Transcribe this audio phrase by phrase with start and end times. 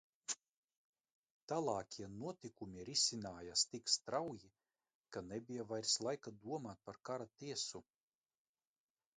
[1.51, 4.49] Tālākie notikumi risinājās tik strauji,
[5.17, 7.85] ka nebija vairs laika domāt par kara tiesu.